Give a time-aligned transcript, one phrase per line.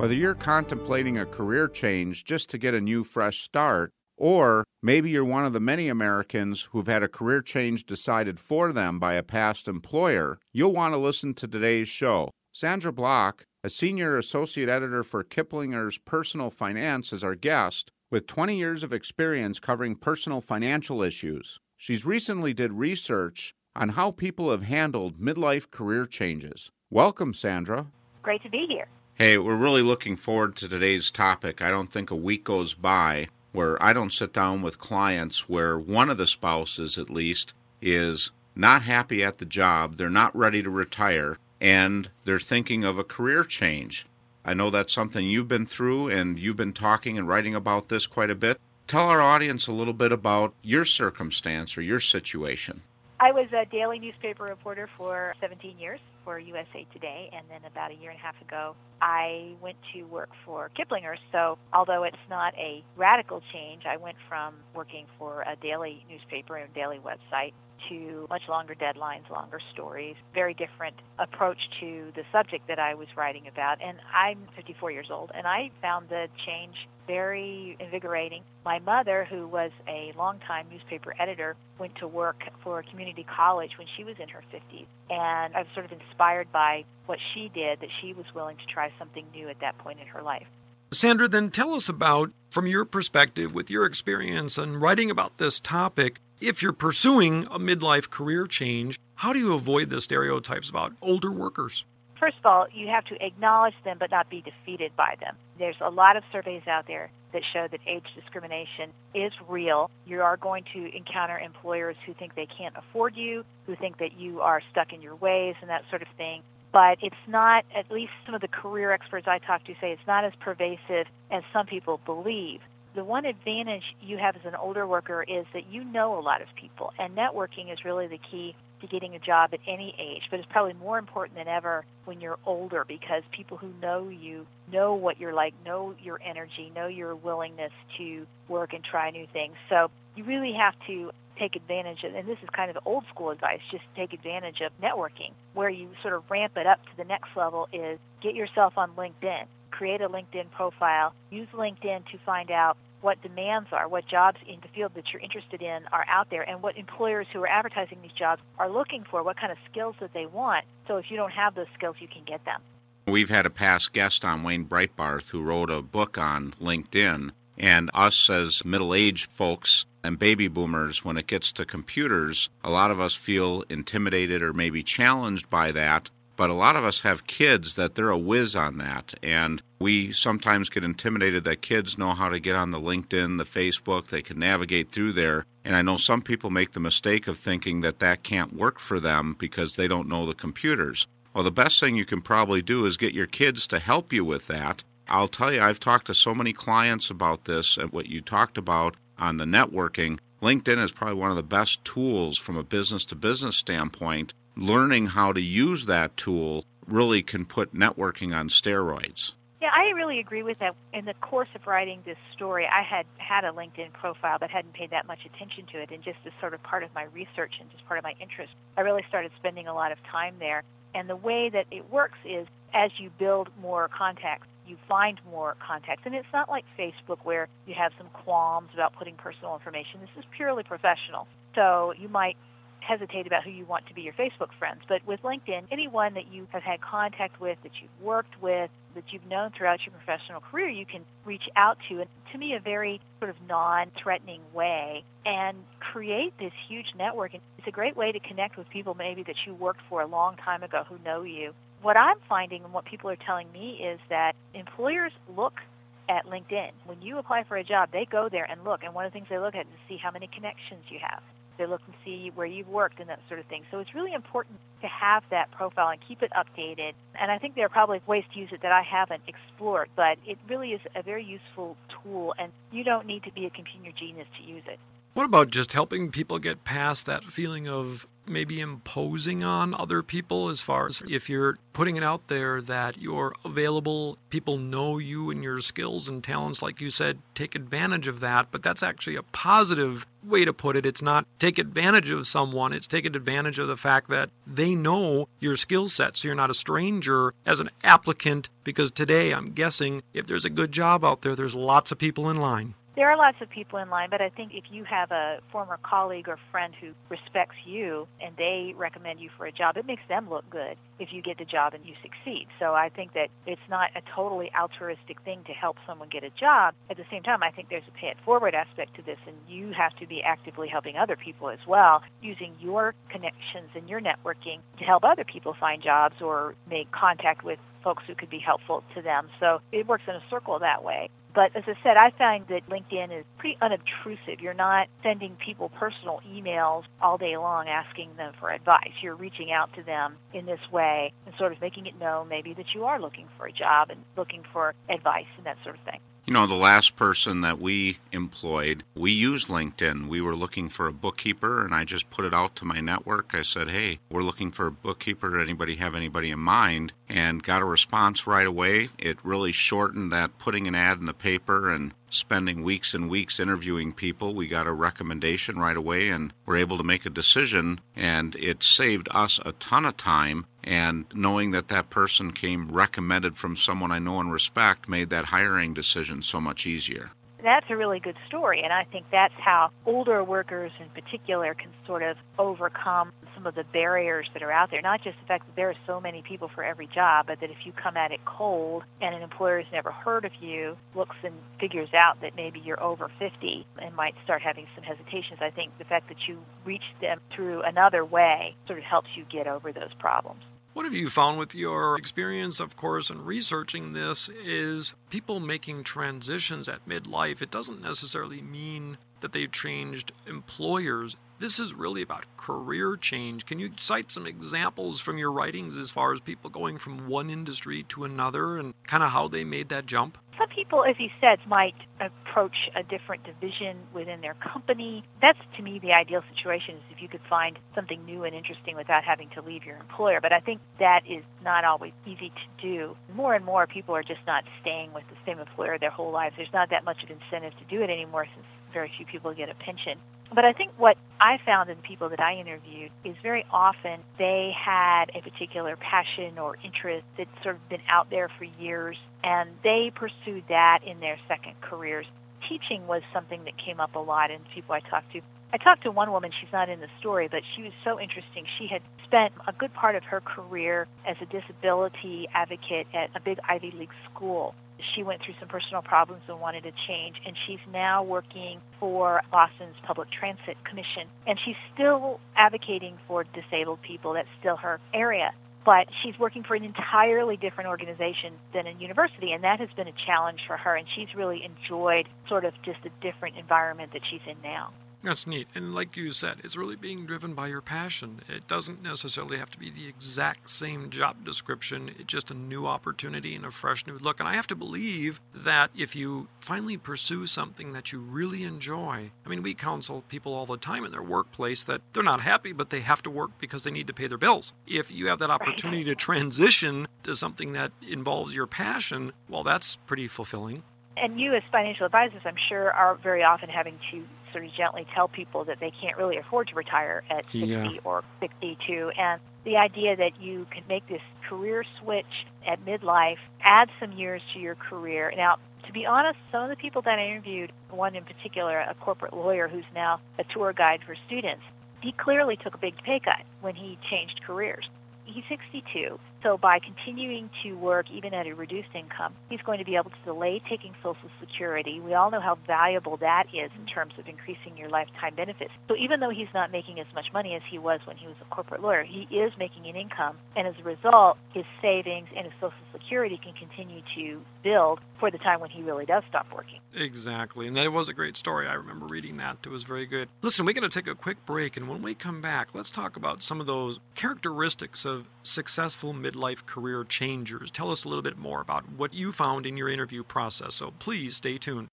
[0.00, 5.10] Whether you're contemplating a career change just to get a new, fresh start, or maybe
[5.10, 9.12] you're one of the many Americans who've had a career change decided for them by
[9.12, 12.30] a past employer, you'll want to listen to today's show.
[12.50, 18.56] Sandra Block, a senior associate editor for Kiplinger's Personal Finance, is our guest with 20
[18.56, 21.60] years of experience covering personal financial issues.
[21.76, 26.70] She's recently did research on how people have handled midlife career changes.
[26.88, 27.88] Welcome, Sandra.
[28.22, 28.88] Great to be here.
[29.20, 31.60] Hey, we're really looking forward to today's topic.
[31.60, 35.78] I don't think a week goes by where I don't sit down with clients where
[35.78, 37.52] one of the spouses, at least,
[37.82, 42.98] is not happy at the job, they're not ready to retire, and they're thinking of
[42.98, 44.06] a career change.
[44.42, 48.06] I know that's something you've been through, and you've been talking and writing about this
[48.06, 48.58] quite a bit.
[48.86, 52.80] Tell our audience a little bit about your circumstance or your situation.
[53.20, 57.90] I was a daily newspaper reporter for 17 years for USA Today, and then about
[57.90, 61.16] a year and a half ago, I went to work for Kiplinger.
[61.32, 66.56] So, although it's not a radical change, I went from working for a daily newspaper
[66.56, 67.52] and daily website
[67.88, 73.08] to much longer deadlines, longer stories, very different approach to the subject that I was
[73.16, 73.80] writing about.
[73.82, 76.74] And I'm 54 years old, and I found the change
[77.10, 78.44] very invigorating.
[78.64, 83.72] My mother, who was a longtime newspaper editor, went to work for a community college
[83.78, 84.86] when she was in her 50s.
[85.10, 88.66] And I was sort of inspired by what she did, that she was willing to
[88.66, 90.46] try something new at that point in her life.
[90.92, 95.58] Sandra, then tell us about, from your perspective, with your experience and writing about this
[95.58, 100.92] topic, if you're pursuing a midlife career change, how do you avoid the stereotypes about
[101.02, 101.84] older workers?
[102.20, 105.34] First of all, you have to acknowledge them but not be defeated by them.
[105.60, 109.90] There's a lot of surveys out there that show that age discrimination is real.
[110.06, 114.18] You are going to encounter employers who think they can't afford you, who think that
[114.18, 116.42] you are stuck in your ways and that sort of thing.
[116.72, 120.06] But it's not, at least some of the career experts I talk to say it's
[120.06, 122.60] not as pervasive as some people believe
[122.94, 126.42] the one advantage you have as an older worker is that you know a lot
[126.42, 130.22] of people, and networking is really the key to getting a job at any age,
[130.30, 134.46] but it's probably more important than ever when you're older because people who know you
[134.72, 139.26] know what you're like, know your energy, know your willingness to work and try new
[139.32, 139.54] things.
[139.68, 143.30] So you really have to take advantage of, and this is kind of old school
[143.30, 145.32] advice, just take advantage of networking.
[145.54, 148.90] Where you sort of ramp it up to the next level is get yourself on
[148.90, 149.46] LinkedIn
[149.80, 154.60] create a LinkedIn profile, use LinkedIn to find out what demands are, what jobs in
[154.60, 157.98] the field that you're interested in are out there, and what employers who are advertising
[158.02, 160.64] these jobs are looking for, what kind of skills that they want.
[160.86, 162.60] So if you don't have those skills, you can get them.
[163.06, 167.30] We've had a past guest on, Wayne Breitbarth, who wrote a book on LinkedIn.
[167.58, 172.70] And us as middle aged folks and baby boomers, when it gets to computers, a
[172.70, 177.02] lot of us feel intimidated or maybe challenged by that but a lot of us
[177.02, 179.12] have kids that they're a whiz on that.
[179.22, 183.44] And we sometimes get intimidated that kids know how to get on the LinkedIn, the
[183.44, 185.44] Facebook, they can navigate through there.
[185.66, 188.98] And I know some people make the mistake of thinking that that can't work for
[188.98, 191.06] them because they don't know the computers.
[191.34, 194.24] Well, the best thing you can probably do is get your kids to help you
[194.24, 194.82] with that.
[195.08, 198.56] I'll tell you, I've talked to so many clients about this and what you talked
[198.56, 200.18] about on the networking.
[200.40, 205.06] LinkedIn is probably one of the best tools from a business to business standpoint learning
[205.06, 209.32] how to use that tool really can put networking on steroids.
[209.62, 210.74] Yeah, I really agree with that.
[210.92, 214.74] In the course of writing this story, I had had a LinkedIn profile but hadn't
[214.74, 215.90] paid that much attention to it.
[215.90, 218.52] And just as sort of part of my research and just part of my interest,
[218.76, 220.62] I really started spending a lot of time there.
[220.94, 225.56] And the way that it works is as you build more contacts, you find more
[225.66, 226.02] contacts.
[226.04, 230.00] And it's not like Facebook where you have some qualms about putting personal information.
[230.00, 231.26] This is purely professional.
[231.54, 232.36] So you might
[232.80, 234.82] hesitate about who you want to be your Facebook friends.
[234.88, 239.04] But with LinkedIn, anyone that you have had contact with, that you've worked with, that
[239.12, 242.60] you've known throughout your professional career, you can reach out to, and to me, a
[242.60, 247.34] very sort of non-threatening way, and create this huge network.
[247.34, 250.06] And it's a great way to connect with people maybe that you worked for a
[250.06, 251.54] long time ago who know you.
[251.82, 255.60] What I'm finding and what people are telling me is that employers look
[256.08, 256.70] at LinkedIn.
[256.84, 259.16] When you apply for a job, they go there and look, and one of the
[259.16, 261.22] things they look at is to see how many connections you have.
[261.58, 263.64] They look and see where you've worked and that sort of thing.
[263.70, 266.92] So it's really important to have that profile and keep it updated.
[267.20, 270.18] And I think there are probably ways to use it that I haven't explored, but
[270.26, 273.90] it really is a very useful tool, and you don't need to be a computer
[273.96, 274.78] genius to use it.
[275.12, 280.48] What about just helping people get past that feeling of maybe imposing on other people
[280.48, 285.30] as far as if you're putting it out there that you're available, people know you
[285.30, 288.48] and your skills and talents, like you said, take advantage of that.
[288.50, 290.86] But that's actually a positive way to put it.
[290.86, 295.28] It's not take advantage of someone, it's taking advantage of the fact that they know
[295.38, 296.16] your skill set.
[296.16, 300.50] So you're not a stranger as an applicant, because today I'm guessing if there's a
[300.50, 302.74] good job out there, there's lots of people in line.
[303.00, 305.78] There are lots of people in line, but I think if you have a former
[305.78, 310.06] colleague or friend who respects you and they recommend you for a job, it makes
[310.06, 312.46] them look good if you get the job and you succeed.
[312.58, 316.28] So I think that it's not a totally altruistic thing to help someone get a
[316.28, 316.74] job.
[316.90, 319.34] At the same time, I think there's a pay it forward aspect to this, and
[319.48, 324.02] you have to be actively helping other people as well, using your connections and your
[324.02, 328.40] networking to help other people find jobs or make contact with folks who could be
[328.40, 329.30] helpful to them.
[329.40, 331.08] So it works in a circle that way.
[331.32, 334.40] But as I said, I find that LinkedIn is pretty unobtrusive.
[334.40, 338.92] You're not sending people personal emails all day long asking them for advice.
[339.00, 342.54] You're reaching out to them in this way and sort of making it known maybe
[342.54, 345.82] that you are looking for a job and looking for advice and that sort of
[345.82, 346.00] thing.
[346.30, 350.06] You know, the last person that we employed, we used LinkedIn.
[350.06, 353.34] We were looking for a bookkeeper, and I just put it out to my network.
[353.34, 355.40] I said, hey, we're looking for a bookkeeper.
[355.40, 356.92] Anybody have anybody in mind?
[357.08, 358.90] And got a response right away.
[358.96, 363.40] It really shortened that putting an ad in the paper and spending weeks and weeks
[363.40, 364.32] interviewing people.
[364.32, 367.80] We got a recommendation right away and were able to make a decision.
[367.96, 370.46] And it saved us a ton of time.
[370.62, 375.26] And knowing that that person came recommended from someone I know and respect made that
[375.26, 377.10] hiring decision so much easier
[377.42, 378.62] that's a really good story.
[378.62, 383.54] And I think that's how older workers in particular can sort of overcome some of
[383.54, 384.82] the barriers that are out there.
[384.82, 387.50] Not just the fact that there are so many people for every job, but that
[387.50, 391.16] if you come at it cold and an employer has never heard of you, looks
[391.22, 395.50] and figures out that maybe you're over 50 and might start having some hesitations, I
[395.50, 399.46] think the fact that you reach them through another way sort of helps you get
[399.46, 400.42] over those problems.
[400.72, 405.82] What have you found with your experience, of course, in researching this is people making
[405.82, 407.42] transitions at midlife.
[407.42, 411.16] It doesn't necessarily mean that they've changed employers.
[411.40, 413.46] This is really about career change.
[413.46, 417.30] Can you cite some examples from your writings as far as people going from one
[417.30, 420.18] industry to another and kind of how they made that jump?
[420.40, 425.04] Some people, as he said, might approach a different division within their company.
[425.20, 428.74] That's, to me, the ideal situation is if you could find something new and interesting
[428.74, 430.18] without having to leave your employer.
[430.18, 432.96] But I think that is not always easy to do.
[433.12, 436.36] More and more people are just not staying with the same employer their whole lives.
[436.38, 439.50] There's not that much of incentive to do it anymore since very few people get
[439.50, 439.98] a pension.
[440.32, 444.54] But I think what I found in people that I interviewed is very often they
[444.56, 449.50] had a particular passion or interest that's sort of been out there for years, and
[449.64, 452.06] they pursued that in their second careers.
[452.48, 455.20] Teaching was something that came up a lot in people I talked to.
[455.52, 458.46] I talked to one woman, she's not in the story, but she was so interesting.
[458.56, 463.20] She had spent a good part of her career as a disability advocate at a
[463.20, 464.54] big Ivy League school
[464.94, 469.22] she went through some personal problems and wanted to change, and she's now working for
[469.30, 474.12] Boston's Public Transit Commission, and she's still advocating for disabled people.
[474.14, 475.32] That's still her area.
[475.62, 479.88] But she's working for an entirely different organization than a university, and that has been
[479.88, 484.02] a challenge for her, and she's really enjoyed sort of just a different environment that
[484.08, 484.72] she's in now.
[485.02, 485.48] That's neat.
[485.54, 488.20] And like you said, it's really being driven by your passion.
[488.28, 492.66] It doesn't necessarily have to be the exact same job description, it's just a new
[492.66, 494.20] opportunity and a fresh new look.
[494.20, 499.10] And I have to believe that if you finally pursue something that you really enjoy,
[499.24, 502.52] I mean, we counsel people all the time in their workplace that they're not happy,
[502.52, 504.52] but they have to work because they need to pay their bills.
[504.66, 509.76] If you have that opportunity to transition to something that involves your passion, well, that's
[509.76, 510.62] pretty fulfilling.
[510.96, 514.86] And you, as financial advisors, I'm sure, are very often having to sort of gently
[514.94, 517.70] tell people that they can't really afford to retire at 60 yeah.
[517.84, 518.92] or 62.
[518.98, 524.22] And the idea that you can make this career switch at midlife, add some years
[524.34, 525.12] to your career.
[525.16, 528.74] Now, to be honest, some of the people that I interviewed, one in particular, a
[528.74, 531.42] corporate lawyer who's now a tour guide for students,
[531.80, 534.68] he clearly took a big pay cut when he changed careers.
[535.04, 535.98] He's 62.
[536.22, 539.90] So by continuing to work even at a reduced income, he's going to be able
[539.90, 541.80] to delay taking Social Security.
[541.80, 545.52] We all know how valuable that is in terms of increasing your lifetime benefits.
[545.68, 548.16] So even though he's not making as much money as he was when he was
[548.20, 550.18] a corporate lawyer, he is making an income.
[550.36, 555.10] And as a result, his savings and his Social Security can continue to build for
[555.10, 556.60] the time when he really does stop working.
[556.74, 557.46] Exactly.
[557.46, 558.46] And that was a great story.
[558.46, 559.38] I remember reading that.
[559.44, 560.08] It was very good.
[560.22, 561.56] Listen, we're going to take a quick break.
[561.56, 566.46] And when we come back, let's talk about some of those characteristics of successful midlife
[566.46, 567.50] career changers.
[567.50, 570.56] Tell us a little bit more about what you found in your interview process.
[570.56, 571.68] So please stay tuned.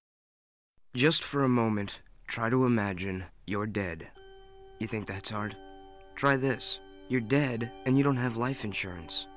[0.93, 4.07] Just for a moment, try to imagine you're dead.
[4.79, 5.55] You think that's hard?
[6.15, 6.79] Try this.
[7.09, 9.27] You're dead and you don't have life insurance.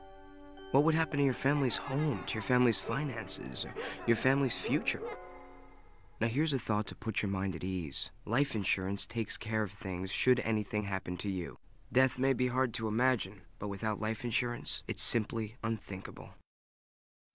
[0.73, 3.75] What would happen to your family's home, to your family's finances, or
[4.07, 5.02] your family's future?
[6.21, 8.11] Now here's a thought to put your mind at ease.
[8.25, 11.59] Life insurance takes care of things should anything happen to you.
[11.92, 16.31] Death may be hard to imagine, but without life insurance, it's simply unthinkable.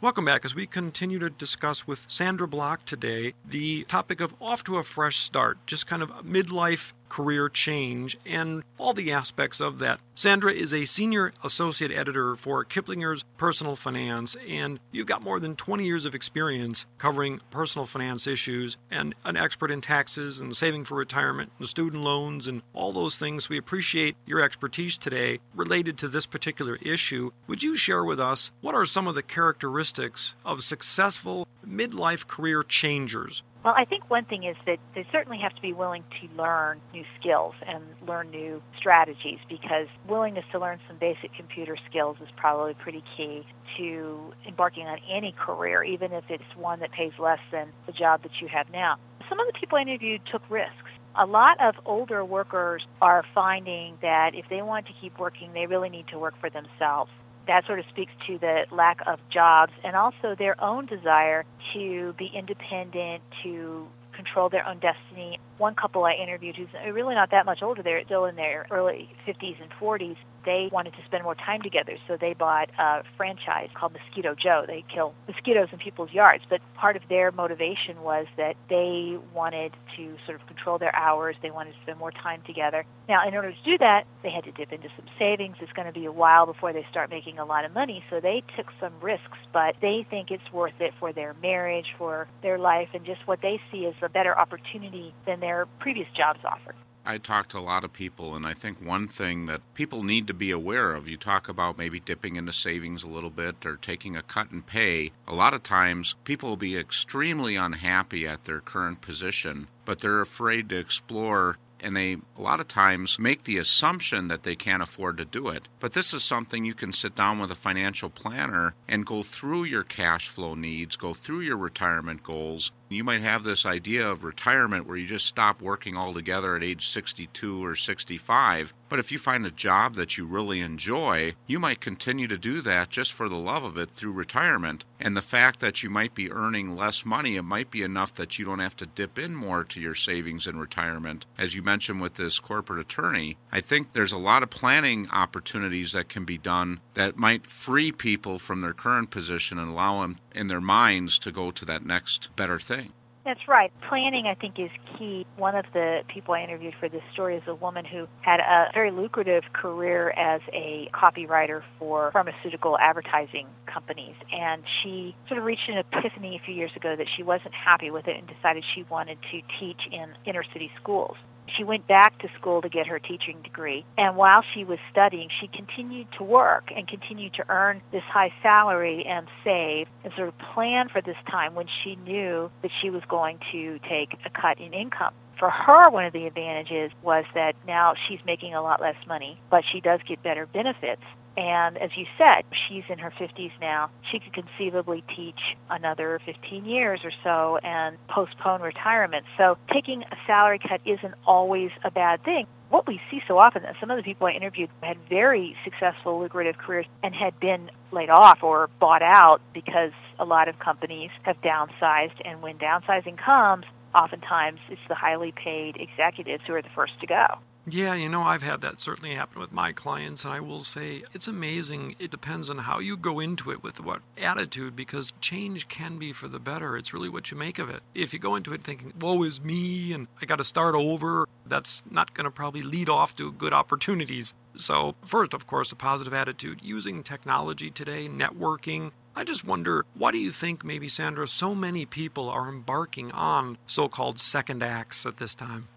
[0.02, 4.62] Welcome back as we continue to discuss with Sandra Block today the topic of off
[4.66, 9.80] to a fresh start, just kind of midlife career change, and all the aspects of
[9.80, 10.00] that.
[10.16, 15.56] Sandra is a senior associate editor for Kiplinger's Personal Finance, and you've got more than
[15.56, 20.86] 20 years of experience covering personal finance issues and an expert in taxes and saving
[20.86, 23.50] for retirement and student loans and all those things.
[23.50, 27.32] We appreciate your expertise today related to this particular issue.
[27.48, 32.64] Would you share with us what are some of the characteristics of successful midlife career
[32.64, 33.44] changers?
[33.66, 36.80] Well, I think one thing is that they certainly have to be willing to learn
[36.94, 42.28] new skills and learn new strategies because willingness to learn some basic computer skills is
[42.38, 43.44] probably pretty key
[43.78, 48.22] to embarking on any career, even if it's one that pays less than the job
[48.22, 48.98] that you have now.
[49.28, 50.92] Some of the people I interviewed took risks.
[51.16, 55.66] A lot of older workers are finding that if they want to keep working, they
[55.66, 57.10] really need to work for themselves
[57.48, 62.14] that sort of speaks to the lack of jobs and also their own desire to
[62.18, 65.40] be independent, to control their own destiny.
[65.58, 69.10] One couple I interviewed who's really not that much older, they're still in their early
[69.28, 73.70] 50s and 40s, they wanted to spend more time together, so they bought a franchise
[73.74, 74.64] called Mosquito Joe.
[74.68, 79.74] They kill mosquitoes in people's yards, but part of their motivation was that they wanted
[79.98, 81.36] to sort of control their hours.
[81.42, 82.86] They wanted to spend more time together.
[83.10, 85.58] Now, in order to do that, they had to dip into some savings.
[85.60, 88.20] It's going to be a while before they start making a lot of money, so
[88.20, 92.58] they took some risks, but they think it's worth it for their marriage, for their
[92.58, 96.76] life, and just what they see as a better opportunity than their previous jobs offered.
[97.06, 100.26] I talk to a lot of people, and I think one thing that people need
[100.28, 103.76] to be aware of you talk about maybe dipping into savings a little bit or
[103.76, 105.12] taking a cut in pay.
[105.28, 110.22] A lot of times, people will be extremely unhappy at their current position, but they're
[110.22, 114.82] afraid to explore and they a lot of times make the assumption that they can't
[114.82, 115.68] afford to do it.
[115.80, 119.66] But this is something you can sit down with a financial planner and go through
[119.66, 124.24] your cash flow needs, go through your retirement goals, you might have this idea of
[124.24, 128.74] retirement where you just stop working altogether at age 62 or 65.
[128.88, 132.62] But if you find a job that you really enjoy, you might continue to do
[132.62, 134.86] that just for the love of it through retirement.
[135.00, 138.38] And the fact that you might be earning less money, it might be enough that
[138.38, 141.26] you don't have to dip in more to your savings in retirement.
[141.38, 145.92] As you mentioned with this corporate attorney, I think there's a lot of planning opportunities
[145.94, 150.20] that can be done that might free people from their current position and allow them
[150.36, 152.94] in their minds to go to that next better thing.
[153.26, 153.72] That's right.
[153.90, 155.26] Planning, I think, is key.
[155.36, 158.70] One of the people I interviewed for this story is a woman who had a
[158.72, 164.14] very lucrative career as a copywriter for pharmaceutical advertising companies.
[164.32, 167.90] And she sort of reached an epiphany a few years ago that she wasn't happy
[167.90, 171.18] with it and decided she wanted to teach in inner city schools.
[171.48, 173.86] She went back to school to get her teaching degree.
[173.98, 178.34] And while she was studying, she continued to work and continued to earn this high
[178.42, 182.90] salary and save and sort of plan for this time when she knew that she
[182.90, 187.26] was going to take a cut in income for her, one of the advantages was
[187.34, 191.02] that now she's making a lot less money, but she does get better benefits.
[191.38, 193.90] And as you said, she's in her 50s now.
[194.10, 199.26] She could conceivably teach another 15 years or so and postpone retirement.
[199.38, 202.48] So taking a salary cut isn't always a bad thing.
[202.70, 206.20] What we see so often is some of the people I interviewed had very successful,
[206.20, 211.12] lucrative careers and had been laid off or bought out because a lot of companies
[211.24, 212.22] have downsized.
[212.24, 217.08] And when downsizing comes, oftentimes it's the highly paid executives who are the first to
[217.08, 217.40] go.
[217.68, 221.04] Yeah, you know, I've had that certainly happen with my clients, and I will say
[221.16, 221.96] it's amazing.
[221.98, 226.14] It depends on how you go into it with what attitude, because change can be
[226.14, 226.78] for the better.
[226.78, 227.82] It's really what you make of it.
[227.96, 231.28] If you go into it thinking, woe is me, and I got to start over,
[231.48, 234.36] that's not going to probably lead off to good opportunities.
[234.56, 236.60] So, first, of course, a positive attitude.
[236.62, 241.88] Using technology today, networking, I just wonder, why do you think maybe, Sandra, so many
[241.88, 245.68] people are embarking on so called second acts at this time?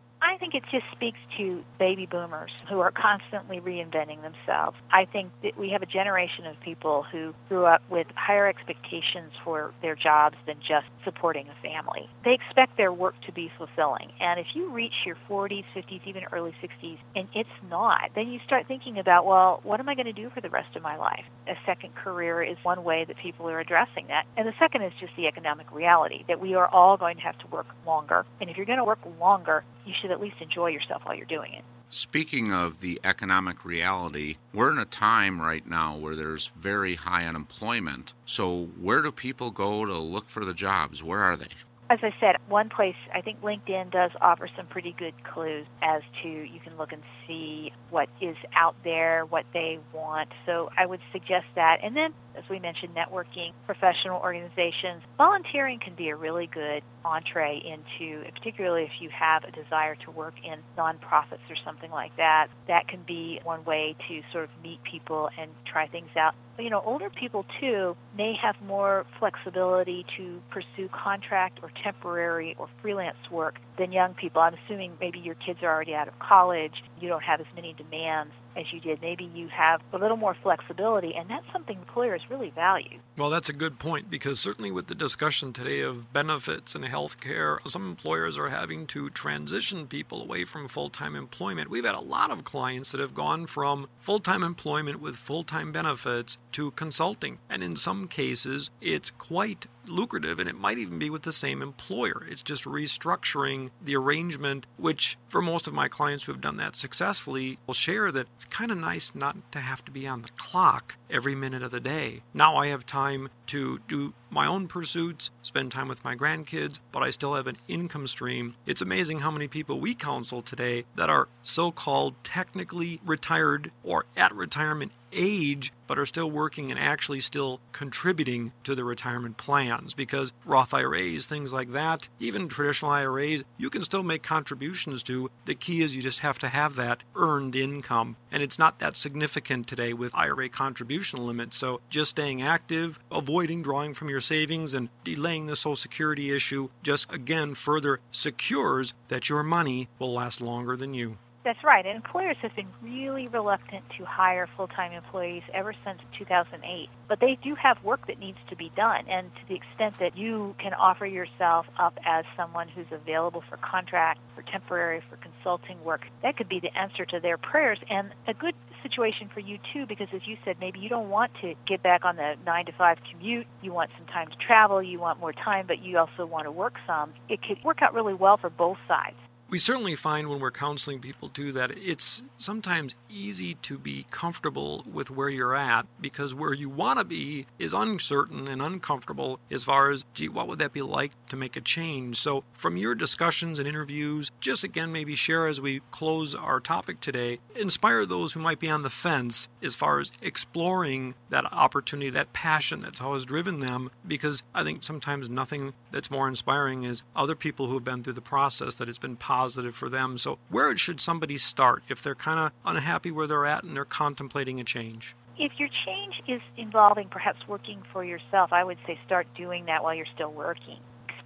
[0.50, 4.78] Think it just speaks to baby boomers who are constantly reinventing themselves.
[4.90, 9.32] I think that we have a generation of people who grew up with higher expectations
[9.44, 12.08] for their jobs than just supporting a family.
[12.24, 14.10] They expect their work to be fulfilling.
[14.20, 18.40] And if you reach your 40s, 50s, even early 60s, and it's not, then you
[18.46, 20.96] start thinking about, well, what am I going to do for the rest of my
[20.96, 21.24] life?
[21.46, 24.24] A second career is one way that people are addressing that.
[24.38, 27.36] And the second is just the economic reality that we are all going to have
[27.38, 28.24] to work longer.
[28.40, 31.26] And if you're going to work longer, you should at least enjoy yourself while you're
[31.26, 31.64] doing it.
[31.88, 37.24] Speaking of the economic reality, we're in a time right now where there's very high
[37.24, 38.12] unemployment.
[38.26, 41.02] So, where do people go to look for the jobs?
[41.02, 41.48] Where are they?
[41.90, 46.02] as I said, one place I think LinkedIn does offer some pretty good clues as
[46.22, 50.28] to you can look and see what is out there, what they want.
[50.44, 51.78] So I would suggest that.
[51.82, 57.60] And then, as we mentioned, networking, professional organizations, volunteering can be a really good entree
[57.64, 62.48] into, particularly if you have a desire to work in nonprofits or something like that.
[62.68, 66.70] That can be one way to sort of meet people and try things out you
[66.70, 73.16] know, older people too may have more flexibility to pursue contract or temporary or freelance
[73.30, 74.42] work than young people.
[74.42, 77.74] I'm assuming maybe your kids are already out of college, you don't have as many
[77.74, 79.00] demands as you did.
[79.00, 82.98] Maybe you have a little more flexibility, and that's something employers really value.
[83.16, 87.20] Well, that's a good point because certainly with the discussion today of benefits and health
[87.20, 91.70] care, some employers are having to transition people away from full time employment.
[91.70, 95.44] We've had a lot of clients that have gone from full time employment with full
[95.44, 100.98] time benefits to consulting, and in some cases, it's quite lucrative and it might even
[100.98, 102.26] be with the same employer.
[102.28, 106.76] It's just restructuring the arrangement, which for most of my clients who have done that
[106.76, 110.30] successfully will share that it's kind of nice not to have to be on the
[110.36, 112.22] clock every minute of the day.
[112.34, 117.02] Now I have time to do my own pursuits, spend time with my grandkids, but
[117.02, 118.54] I still have an income stream.
[118.66, 124.04] It's amazing how many people we counsel today that are so called technically retired or
[124.16, 129.94] at retirement age, but are still working and actually still contributing to the retirement plans
[129.94, 135.30] because Roth IRAs, things like that, even traditional IRAs, you can still make contributions to.
[135.46, 138.16] The key is you just have to have that earned income.
[138.30, 141.56] And it's not that significant today with IRA contribution limits.
[141.56, 146.68] So just staying active, avoiding drawing from your savings, and delaying the Social Security issue
[146.82, 151.18] just again further secures that your money will last longer than you.
[151.44, 151.86] That's right.
[151.86, 156.90] And employers have been really reluctant to hire full-time employees ever since 2008.
[157.08, 159.06] But they do have work that needs to be done.
[159.08, 163.56] And to the extent that you can offer yourself up as someone who's available for
[163.56, 167.78] contract, for temporary, for consulting work, that could be the answer to their prayers.
[167.88, 171.32] And a good situation for you too, because as you said, maybe you don't want
[171.42, 173.46] to get back on the nine to five commute.
[173.62, 174.82] You want some time to travel.
[174.82, 177.12] You want more time, but you also want to work some.
[177.28, 179.16] It could work out really well for both sides
[179.50, 184.84] we certainly find when we're counseling people too that it's sometimes easy to be comfortable
[184.90, 189.64] with where you're at because where you want to be is uncertain and uncomfortable as
[189.64, 192.16] far as gee what would that be like to make a change?
[192.16, 197.00] So from your discussions and interviews just again maybe share as we close our topic
[197.00, 202.10] today inspire those who might be on the fence as far as exploring that opportunity
[202.10, 207.02] that passion that's always driven them because i think sometimes nothing that's more inspiring is
[207.16, 210.18] other people who have been through the process that it's been positive positive for them.
[210.18, 213.84] So, where should somebody start if they're kind of unhappy where they're at and they're
[213.84, 215.14] contemplating a change?
[215.38, 219.84] If your change is involving perhaps working for yourself, I would say start doing that
[219.84, 220.78] while you're still working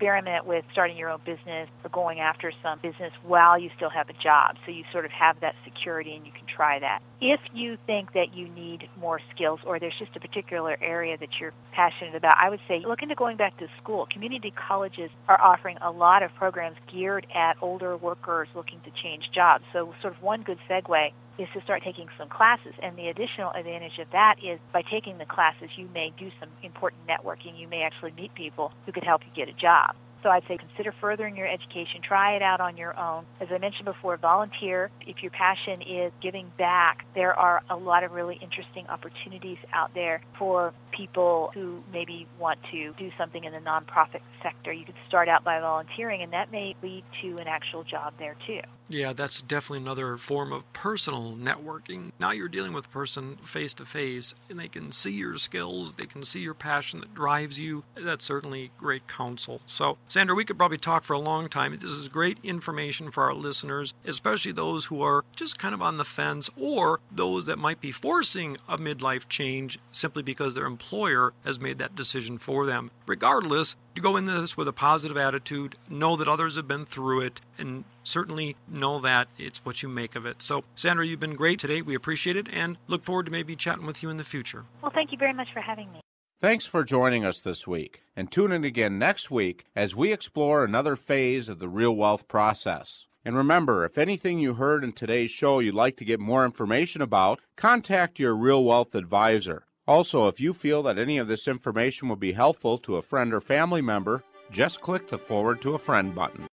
[0.03, 4.09] experiment with starting your own business or going after some business while you still have
[4.09, 4.57] a job.
[4.67, 7.01] So you sort of have that security and you can try that.
[7.21, 11.29] If you think that you need more skills or there's just a particular area that
[11.41, 14.07] you're passionate about, I would say look into going back to school.
[14.11, 19.31] Community colleges are offering a lot of programs geared at older workers looking to change
[19.33, 19.65] jobs.
[19.73, 22.75] So sort of one good segue is to start taking some classes.
[22.83, 26.49] And the additional advantage of that is by taking the classes, you may do some
[26.63, 27.59] important networking.
[27.59, 29.95] You may actually meet people who could help you get a job.
[30.23, 32.01] So I'd say consider furthering your education.
[32.03, 33.27] Try it out on your own.
[33.41, 34.91] As I mentioned before, volunteer.
[35.01, 39.93] If your passion is giving back, there are a lot of really interesting opportunities out
[39.95, 44.73] there for people who maybe want to do something in the nonprofit sector.
[44.73, 48.37] You could start out by volunteering, and that may lead to an actual job there
[48.47, 48.61] too.
[48.89, 52.13] Yeah, that's definitely another form of personal networking.
[52.21, 55.95] Now you're dealing with a person face to face, and they can see your skills,
[55.95, 57.85] they can see your passion that drives you.
[57.95, 59.61] That's certainly great counsel.
[59.67, 61.77] So, Sandra, we could probably talk for a long time.
[61.79, 65.97] This is great information for our listeners, especially those who are just kind of on
[65.97, 71.33] the fence or those that might be forcing a midlife change simply because their employer
[71.45, 72.91] has made that decision for them.
[73.07, 77.21] Regardless, you go into this with a positive attitude, know that others have been through
[77.21, 80.43] it, and certainly know that it's what you make of it.
[80.43, 81.83] So, Sandra, you've been great today.
[81.83, 84.65] We appreciate it and look forward to maybe chatting with you in the future.
[84.83, 86.01] Well, thank you very much for having me.
[86.41, 90.65] Thanks for joining us this week, and tune in again next week as we explore
[90.65, 93.07] another phase of the real wealth process.
[93.25, 97.01] And remember, if anything you heard in today's show you'd like to get more information
[97.01, 99.67] about, contact your Real Wealth advisor.
[99.87, 103.33] Also, if you feel that any of this information will be helpful to a friend
[103.33, 106.47] or family member, just click the Forward to a Friend button.